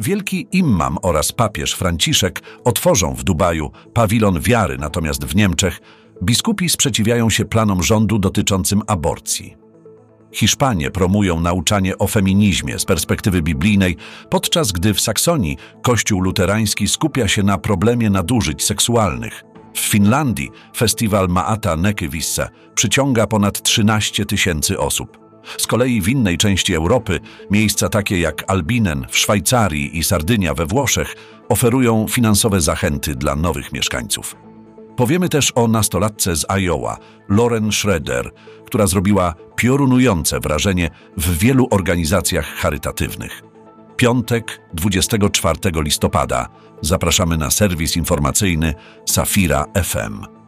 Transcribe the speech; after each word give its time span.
Wielki 0.00 0.46
imam 0.52 0.98
oraz 1.02 1.32
papież 1.32 1.72
Franciszek 1.72 2.42
otworzą 2.64 3.14
w 3.14 3.24
Dubaju 3.24 3.70
pawilon 3.94 4.40
wiary, 4.40 4.78
natomiast 4.78 5.24
w 5.24 5.36
Niemczech 5.36 5.80
biskupi 6.22 6.68
sprzeciwiają 6.68 7.30
się 7.30 7.44
planom 7.44 7.82
rządu 7.82 8.18
dotyczącym 8.18 8.82
aborcji. 8.86 9.56
Hiszpanie 10.32 10.90
promują 10.90 11.40
nauczanie 11.40 11.98
o 11.98 12.06
feminizmie 12.06 12.78
z 12.78 12.84
perspektywy 12.84 13.42
biblijnej, 13.42 13.96
podczas 14.30 14.72
gdy 14.72 14.94
w 14.94 15.00
Saksonii 15.00 15.56
Kościół 15.82 16.20
luterański 16.20 16.88
skupia 16.88 17.28
się 17.28 17.42
na 17.42 17.58
problemie 17.58 18.10
nadużyć 18.10 18.64
seksualnych. 18.64 19.44
W 19.74 19.80
Finlandii 19.80 20.50
festiwal 20.76 21.28
Maata 21.28 21.76
Nekivissa 21.76 22.48
przyciąga 22.74 23.26
ponad 23.26 23.62
13 23.62 24.26
tysięcy 24.26 24.78
osób. 24.78 25.29
Z 25.58 25.66
kolei 25.66 26.00
w 26.00 26.08
innej 26.08 26.38
części 26.38 26.74
Europy 26.74 27.20
miejsca 27.50 27.88
takie 27.88 28.20
jak 28.20 28.44
Albinen 28.46 29.06
w 29.10 29.18
Szwajcarii 29.18 29.98
i 29.98 30.04
Sardynia 30.04 30.54
we 30.54 30.66
Włoszech 30.66 31.16
oferują 31.48 32.06
finansowe 32.08 32.60
zachęty 32.60 33.14
dla 33.14 33.36
nowych 33.36 33.72
mieszkańców. 33.72 34.36
Powiemy 34.96 35.28
też 35.28 35.52
o 35.54 35.68
nastolatce 35.68 36.36
z 36.36 36.46
Iowa, 36.48 36.98
Lauren 37.28 37.72
Schroeder, 37.72 38.30
która 38.66 38.86
zrobiła 38.86 39.34
piorunujące 39.56 40.40
wrażenie 40.40 40.90
w 41.16 41.38
wielu 41.38 41.68
organizacjach 41.70 42.46
charytatywnych. 42.46 43.42
Piątek, 43.96 44.60
24 44.74 45.58
listopada. 45.74 46.48
Zapraszamy 46.80 47.36
na 47.36 47.50
serwis 47.50 47.96
informacyjny 47.96 48.74
Safira 49.06 49.66
FM. 49.84 50.39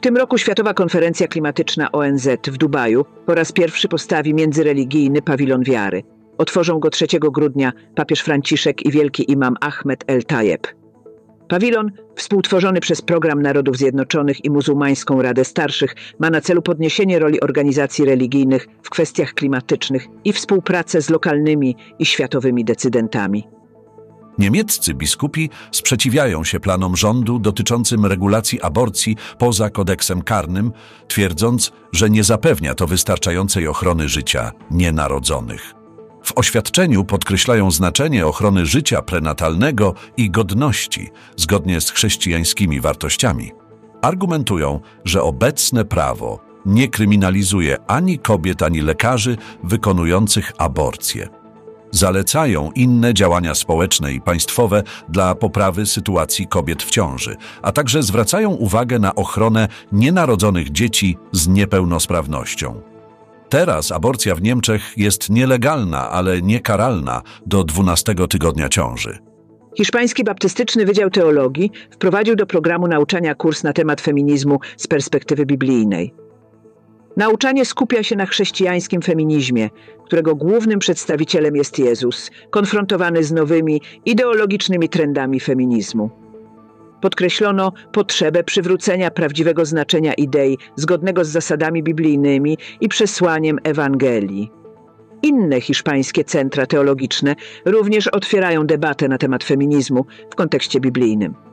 W 0.00 0.02
tym 0.02 0.16
roku 0.16 0.38
Światowa 0.38 0.74
Konferencja 0.74 1.28
Klimatyczna 1.28 1.92
ONZ 1.92 2.28
w 2.46 2.56
Dubaju 2.56 3.04
po 3.26 3.34
raz 3.34 3.52
pierwszy 3.52 3.88
postawi 3.88 4.34
międzyreligijny 4.34 5.22
pawilon 5.22 5.62
wiary. 5.62 6.02
Otworzą 6.38 6.78
go 6.78 6.90
3 6.90 7.06
grudnia 7.20 7.72
papież 7.94 8.20
Franciszek 8.20 8.86
i 8.86 8.90
wielki 8.90 9.32
imam 9.32 9.56
Ahmed 9.60 10.04
El 10.06 10.24
Tayeb. 10.24 10.66
Pawilon, 11.48 11.90
współtworzony 12.16 12.80
przez 12.80 13.02
Program 13.02 13.42
Narodów 13.42 13.76
Zjednoczonych 13.76 14.44
i 14.44 14.50
Muzułmańską 14.50 15.22
Radę 15.22 15.44
Starszych, 15.44 15.94
ma 16.18 16.30
na 16.30 16.40
celu 16.40 16.62
podniesienie 16.62 17.18
roli 17.18 17.40
organizacji 17.40 18.04
religijnych 18.04 18.66
w 18.82 18.90
kwestiach 18.90 19.34
klimatycznych 19.34 20.06
i 20.24 20.32
współpracę 20.32 21.02
z 21.02 21.10
lokalnymi 21.10 21.76
i 21.98 22.06
światowymi 22.06 22.64
decydentami. 22.64 23.59
Niemieccy 24.40 24.94
biskupi 24.94 25.50
sprzeciwiają 25.72 26.44
się 26.44 26.60
planom 26.60 26.96
rządu 26.96 27.38
dotyczącym 27.38 28.06
regulacji 28.06 28.62
aborcji 28.62 29.16
poza 29.38 29.70
kodeksem 29.70 30.22
karnym, 30.22 30.72
twierdząc, 31.08 31.72
że 31.92 32.10
nie 32.10 32.24
zapewnia 32.24 32.74
to 32.74 32.86
wystarczającej 32.86 33.68
ochrony 33.68 34.08
życia 34.08 34.52
nienarodzonych. 34.70 35.74
W 36.24 36.38
oświadczeniu 36.38 37.04
podkreślają 37.04 37.70
znaczenie 37.70 38.26
ochrony 38.26 38.66
życia 38.66 39.02
prenatalnego 39.02 39.94
i 40.16 40.30
godności 40.30 41.10
zgodnie 41.36 41.80
z 41.80 41.90
chrześcijańskimi 41.90 42.80
wartościami. 42.80 43.52
Argumentują, 44.02 44.80
że 45.04 45.22
obecne 45.22 45.84
prawo 45.84 46.40
nie 46.66 46.88
kryminalizuje 46.88 47.76
ani 47.86 48.18
kobiet, 48.18 48.62
ani 48.62 48.80
lekarzy 48.80 49.36
wykonujących 49.64 50.52
aborcję. 50.58 51.39
Zalecają 51.90 52.70
inne 52.74 53.14
działania 53.14 53.54
społeczne 53.54 54.12
i 54.12 54.20
państwowe 54.20 54.82
dla 55.08 55.34
poprawy 55.34 55.86
sytuacji 55.86 56.46
kobiet 56.46 56.82
w 56.82 56.90
ciąży, 56.90 57.36
a 57.62 57.72
także 57.72 58.02
zwracają 58.02 58.50
uwagę 58.50 58.98
na 58.98 59.14
ochronę 59.14 59.68
nienarodzonych 59.92 60.72
dzieci 60.72 61.16
z 61.32 61.48
niepełnosprawnością. 61.48 62.80
Teraz 63.48 63.92
aborcja 63.92 64.34
w 64.34 64.42
Niemczech 64.42 64.92
jest 64.96 65.30
nielegalna, 65.30 66.10
ale 66.10 66.42
niekaralna 66.42 67.22
do 67.46 67.64
12 67.64 68.14
tygodnia 68.30 68.68
ciąży. 68.68 69.18
Hiszpański 69.76 70.24
Baptystyczny 70.24 70.86
Wydział 70.86 71.10
Teologii 71.10 71.72
wprowadził 71.90 72.36
do 72.36 72.46
programu 72.46 72.88
nauczania 72.88 73.34
kurs 73.34 73.62
na 73.62 73.72
temat 73.72 74.00
feminizmu 74.00 74.58
z 74.76 74.86
perspektywy 74.86 75.46
biblijnej. 75.46 76.14
Nauczanie 77.16 77.64
skupia 77.64 78.02
się 78.02 78.16
na 78.16 78.26
chrześcijańskim 78.26 79.02
feminizmie, 79.02 79.70
którego 80.04 80.34
głównym 80.34 80.78
przedstawicielem 80.78 81.56
jest 81.56 81.78
Jezus, 81.78 82.30
konfrontowany 82.50 83.24
z 83.24 83.32
nowymi 83.32 83.80
ideologicznymi 84.04 84.88
trendami 84.88 85.40
feminizmu. 85.40 86.10
Podkreślono 87.00 87.72
potrzebę 87.92 88.44
przywrócenia 88.44 89.10
prawdziwego 89.10 89.64
znaczenia 89.64 90.14
idei 90.14 90.58
zgodnego 90.76 91.24
z 91.24 91.28
zasadami 91.28 91.82
biblijnymi 91.82 92.58
i 92.80 92.88
przesłaniem 92.88 93.58
Ewangelii. 93.64 94.50
Inne 95.22 95.60
hiszpańskie 95.60 96.24
centra 96.24 96.66
teologiczne 96.66 97.36
również 97.64 98.08
otwierają 98.08 98.66
debatę 98.66 99.08
na 99.08 99.18
temat 99.18 99.44
feminizmu 99.44 100.06
w 100.30 100.34
kontekście 100.34 100.80
biblijnym. 100.80 101.49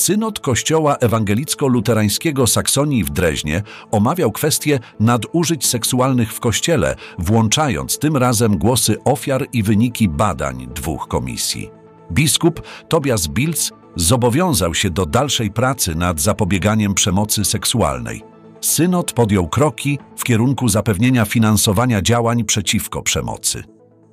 Synod 0.00 0.40
Kościoła 0.40 0.96
Ewangelicko-Luterańskiego 1.00 2.46
Saksonii 2.46 3.04
w 3.04 3.10
Dreźnie 3.10 3.62
omawiał 3.90 4.32
kwestie 4.32 4.78
nadużyć 5.00 5.66
seksualnych 5.66 6.32
w 6.32 6.40
Kościele, 6.40 6.96
włączając 7.18 7.98
tym 7.98 8.16
razem 8.16 8.58
głosy 8.58 8.96
ofiar 9.04 9.46
i 9.52 9.62
wyniki 9.62 10.08
badań 10.08 10.68
dwóch 10.74 11.08
komisji. 11.08 11.70
Biskup 12.12 12.62
Tobias 12.88 13.26
Bilz 13.26 13.72
zobowiązał 13.96 14.74
się 14.74 14.90
do 14.90 15.06
dalszej 15.06 15.50
pracy 15.50 15.94
nad 15.94 16.20
zapobieganiem 16.20 16.94
przemocy 16.94 17.44
seksualnej. 17.44 18.22
Synod 18.60 19.12
podjął 19.12 19.48
kroki 19.48 19.98
w 20.16 20.24
kierunku 20.24 20.68
zapewnienia 20.68 21.24
finansowania 21.24 22.02
działań 22.02 22.44
przeciwko 22.44 23.02
przemocy. 23.02 23.64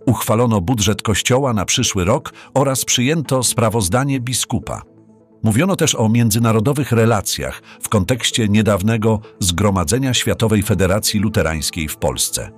Uchwalono 0.05 0.61
budżet 0.61 1.01
Kościoła 1.01 1.53
na 1.53 1.65
przyszły 1.65 2.05
rok 2.05 2.33
oraz 2.53 2.85
przyjęto 2.85 3.43
sprawozdanie 3.43 4.19
biskupa. 4.19 4.96
Mówiono 5.43 5.75
też 5.75 5.95
o 5.95 6.09
międzynarodowych 6.09 6.91
relacjach 6.91 7.61
w 7.81 7.89
kontekście 7.89 8.47
niedawnego 8.47 9.19
Zgromadzenia 9.39 10.13
Światowej 10.13 10.63
Federacji 10.63 11.19
Luterańskiej 11.19 11.87
w 11.87 11.97
Polsce. 11.97 12.51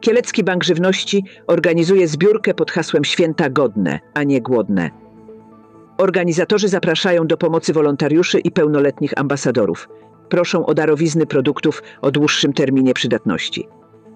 Kielecki 0.00 0.44
Bank 0.44 0.64
Żywności 0.64 1.24
organizuje 1.46 2.08
zbiórkę 2.08 2.54
pod 2.54 2.70
hasłem 2.70 3.04
Święta 3.04 3.50
Godne, 3.50 4.00
a 4.14 4.22
nie 4.22 4.40
Głodne. 4.40 4.90
Organizatorzy 5.98 6.68
zapraszają 6.68 7.26
do 7.26 7.36
pomocy 7.36 7.72
wolontariuszy 7.72 8.38
i 8.38 8.50
pełnoletnich 8.50 9.18
ambasadorów. 9.18 9.88
Proszą 10.28 10.66
o 10.66 10.74
darowizny 10.74 11.26
produktów 11.26 11.82
o 12.02 12.10
dłuższym 12.10 12.52
terminie 12.52 12.94
przydatności. 12.94 13.68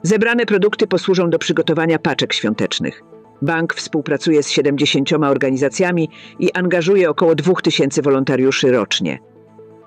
Zebrane 0.03 0.47
produkty 0.47 0.87
posłużą 0.87 1.31
do 1.31 1.39
przygotowania 1.39 1.99
paczek 1.99 2.33
świątecznych. 2.33 3.03
Bank 3.43 3.75
współpracuje 3.75 4.43
z 4.43 4.51
70 4.51 5.13
organizacjami 5.13 6.09
i 6.39 6.53
angażuje 6.53 7.11
około 7.11 7.35
2000 7.35 8.03
wolontariuszy 8.03 8.73
rocznie. 8.73 9.19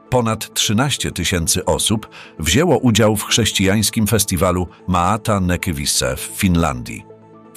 Ponad 0.10 0.54
13 0.54 1.12
tysięcy 1.12 1.66
osób 1.66 2.10
wzięło 2.40 2.78
udział 2.78 3.16
w 3.16 3.24
chrześcijańskim 3.24 4.08
festiwalu 4.08 4.68
Maata 4.88 5.40
Nekivisse 5.40 6.16
w 6.16 6.20
Finlandii. 6.20 7.06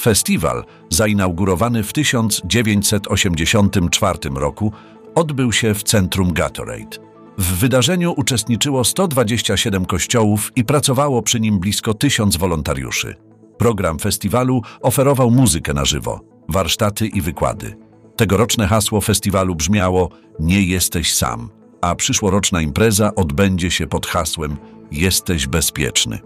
Festiwal, 0.01 0.65
zainaugurowany 0.91 1.83
w 1.83 1.93
1984 1.93 4.19
roku, 4.35 4.73
odbył 5.15 5.53
się 5.53 5.75
w 5.75 5.83
centrum 5.83 6.33
Gatorade. 6.33 6.99
W 7.39 7.59
wydarzeniu 7.59 8.15
uczestniczyło 8.17 8.85
127 8.85 9.85
kościołów 9.85 10.53
i 10.57 10.65
pracowało 10.65 11.23
przy 11.23 11.41
nim 11.41 11.59
blisko 11.59 11.95
1000 11.95 12.37
wolontariuszy. 12.37 13.28
Program 13.59 13.99
festiwalu 13.99 14.63
oferował 14.81 15.31
muzykę 15.31 15.75
na 15.75 15.85
żywo, 15.85 16.21
warsztaty 16.49 17.07
i 17.07 17.21
wykłady. 17.21 17.77
Tegoroczne 18.17 18.67
hasło 18.67 19.01
festiwalu 19.01 19.55
brzmiało 19.55 20.11
Nie 20.41 20.63
jesteś 20.63 21.15
sam, 21.15 21.51
a 21.81 21.95
przyszłoroczna 21.95 22.61
impreza 22.61 23.15
odbędzie 23.15 23.71
się 23.71 23.87
pod 23.87 24.07
hasłem 24.07 24.57
Jesteś 24.93 25.47
bezpieczny. 25.47 26.19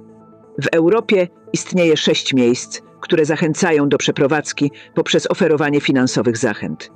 W 0.63 0.67
Europie 0.73 1.29
istnieje 1.53 1.97
sześć 1.97 2.35
miejsc, 2.35 2.81
które 3.01 3.25
zachęcają 3.25 3.89
do 3.89 3.99
przeprowadzki 3.99 4.71
poprzez 4.95 5.31
oferowanie 5.31 5.81
finansowych 5.81 6.37
zachęt. 6.37 6.91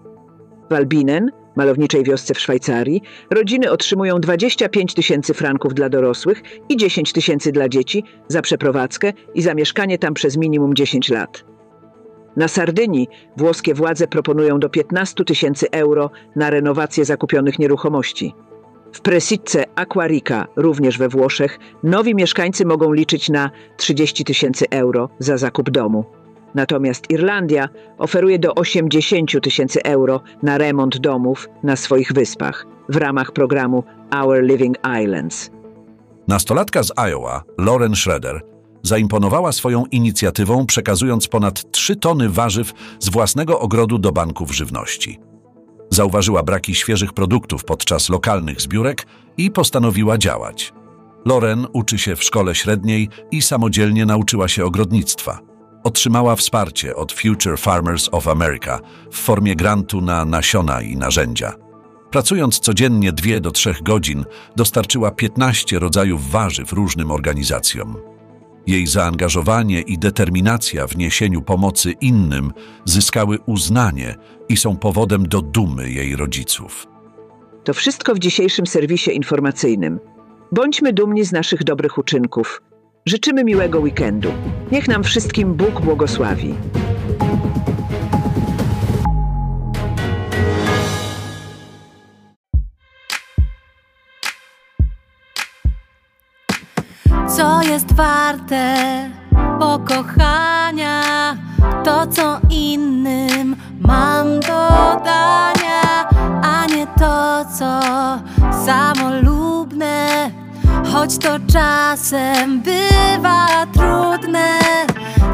W 0.70 0.74
Albinen, 0.74 1.30
malowniczej 1.56 2.04
wiosce 2.04 2.34
w 2.34 2.40
Szwajcarii, 2.40 3.02
rodziny 3.30 3.70
otrzymują 3.70 4.20
25 4.20 4.94
tysięcy 4.94 5.34
franków 5.34 5.74
dla 5.74 5.88
dorosłych 5.88 6.42
i 6.68 6.76
10 6.76 7.12
tysięcy 7.12 7.52
dla 7.52 7.68
dzieci 7.68 8.04
za 8.28 8.42
przeprowadzkę 8.42 9.12
i 9.34 9.42
zamieszkanie 9.42 9.98
tam 9.98 10.14
przez 10.14 10.36
minimum 10.36 10.74
10 10.74 11.08
lat. 11.08 11.44
Na 12.36 12.48
Sardynii 12.48 13.08
włoskie 13.36 13.74
władze 13.74 14.06
proponują 14.06 14.58
do 14.58 14.68
15 14.68 15.24
tysięcy 15.24 15.70
euro 15.70 16.10
na 16.36 16.50
renowację 16.50 17.04
zakupionych 17.04 17.58
nieruchomości. 17.58 18.34
W 18.92 19.00
Presicce 19.00 19.64
Aquarica, 19.74 20.46
również 20.56 20.98
we 20.98 21.08
Włoszech, 21.08 21.58
nowi 21.82 22.14
mieszkańcy 22.14 22.66
mogą 22.66 22.92
liczyć 22.92 23.28
na 23.28 23.50
30 23.76 24.24
tysięcy 24.24 24.64
euro 24.70 25.08
za 25.18 25.36
zakup 25.36 25.70
domu. 25.70 26.04
Natomiast 26.56 27.10
Irlandia 27.10 27.68
oferuje 27.98 28.38
do 28.38 28.54
80 28.54 29.40
tysięcy 29.42 29.82
euro 29.82 30.20
na 30.42 30.58
remont 30.58 30.98
domów 30.98 31.48
na 31.62 31.76
swoich 31.76 32.12
wyspach 32.12 32.66
w 32.88 32.96
ramach 32.96 33.32
programu 33.32 33.84
Our 34.14 34.42
Living 34.42 34.76
Islands. 35.02 35.50
Nastolatka 36.28 36.82
z 36.82 36.92
Iowa, 36.96 37.42
Lauren 37.58 37.96
Schroeder, 37.96 38.40
zaimponowała 38.82 39.52
swoją 39.52 39.86
inicjatywą, 39.86 40.66
przekazując 40.66 41.28
ponad 41.28 41.70
3 41.70 41.96
tony 41.96 42.28
warzyw 42.28 42.72
z 42.98 43.08
własnego 43.08 43.60
ogrodu 43.60 43.98
do 43.98 44.12
banków 44.12 44.54
żywności. 44.54 45.18
Zauważyła 45.90 46.42
braki 46.42 46.74
świeżych 46.74 47.12
produktów 47.12 47.64
podczas 47.64 48.08
lokalnych 48.08 48.60
zbiórek 48.60 49.06
i 49.36 49.50
postanowiła 49.50 50.18
działać. 50.18 50.72
Loren 51.24 51.66
uczy 51.72 51.98
się 51.98 52.16
w 52.16 52.24
szkole 52.24 52.54
średniej 52.54 53.08
i 53.30 53.42
samodzielnie 53.42 54.06
nauczyła 54.06 54.48
się 54.48 54.64
ogrodnictwa. 54.64 55.45
Otrzymała 55.86 56.36
wsparcie 56.36 56.96
od 56.96 57.12
Future 57.12 57.58
Farmers 57.58 58.08
of 58.12 58.28
America 58.28 58.80
w 59.12 59.16
formie 59.16 59.56
grantu 59.56 60.00
na 60.00 60.24
nasiona 60.24 60.82
i 60.82 60.96
narzędzia. 60.96 61.52
Pracując 62.10 62.60
codziennie 62.60 63.12
2 63.12 63.40
do 63.40 63.50
3 63.50 63.74
godzin, 63.82 64.24
dostarczyła 64.56 65.10
15 65.10 65.78
rodzajów 65.78 66.30
warzyw 66.30 66.72
różnym 66.72 67.10
organizacjom. 67.10 67.96
Jej 68.66 68.86
zaangażowanie 68.86 69.80
i 69.80 69.98
determinacja 69.98 70.86
w 70.86 70.96
niesieniu 70.96 71.42
pomocy 71.42 71.92
innym 72.00 72.52
zyskały 72.84 73.38
uznanie 73.46 74.14
i 74.48 74.56
są 74.56 74.76
powodem 74.76 75.28
do 75.28 75.42
dumy 75.42 75.90
jej 75.90 76.16
rodziców. 76.16 76.86
To 77.64 77.74
wszystko 77.74 78.14
w 78.14 78.18
dzisiejszym 78.18 78.66
serwisie 78.66 79.10
informacyjnym. 79.10 80.00
Bądźmy 80.52 80.92
dumni 80.92 81.24
z 81.24 81.32
naszych 81.32 81.64
dobrych 81.64 81.98
uczynków. 81.98 82.62
Życzymy 83.08 83.44
miłego 83.44 83.80
weekendu. 83.80 84.32
Niech 84.72 84.88
nam 84.88 85.04
wszystkim 85.04 85.54
Bóg 85.54 85.80
błogosławi. 85.80 86.54
Co 97.36 97.62
jest 97.62 97.92
warte 97.92 98.74
pokochania? 99.58 101.02
To, 101.84 102.06
co 102.06 102.40
innym 102.50 103.56
mam 103.80 104.40
do 104.40 104.68
dania, 105.04 106.08
a 106.42 106.66
nie 106.66 106.86
to, 106.86 107.44
co 107.58 107.80
samolubne. 108.66 110.30
Choć 110.92 111.18
to 111.18 111.38
czasem 111.56 112.60
bywa 112.60 113.46
trudne, 113.72 114.58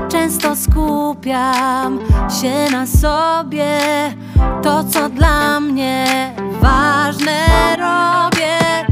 często 0.08 0.56
skupiam 0.56 1.98
się 2.40 2.70
na 2.72 2.86
sobie. 2.86 3.78
To, 4.62 4.84
co 4.84 5.08
dla 5.08 5.60
mnie 5.60 6.06
ważne, 6.60 7.46
robię 7.76 8.91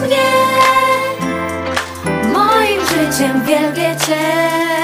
mnie. 0.00 0.28
Moim 2.32 2.80
życiem 2.80 3.44
wielbię 3.44 3.96
Cię. 4.06 4.77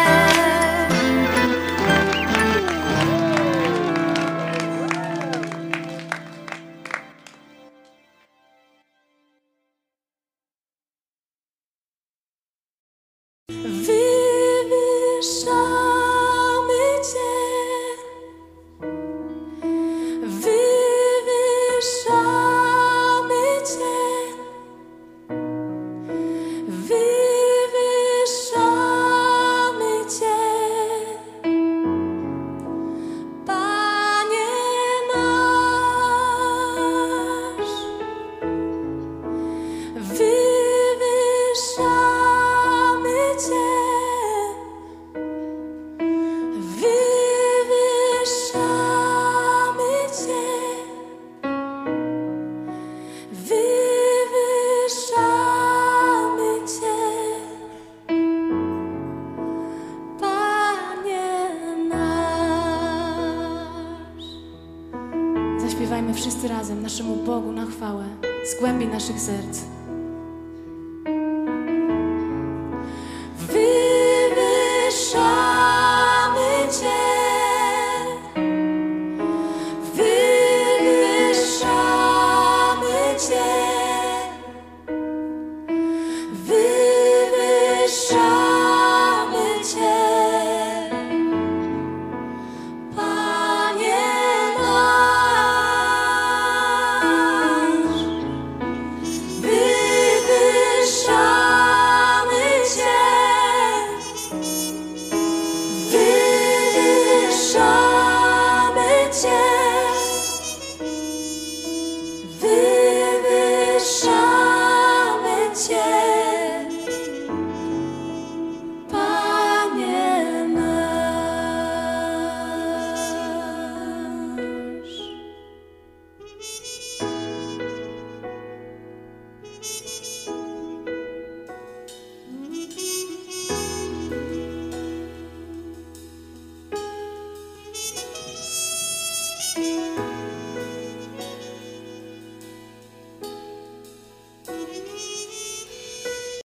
Wszyscy 66.14 66.48
razem 66.48 66.82
naszemu 66.82 67.16
Bogu 67.16 67.52
na 67.52 67.66
chwałę 67.66 68.04
z 68.44 68.60
głębi 68.60 68.86
naszych 68.86 69.20
serc. 69.20 69.73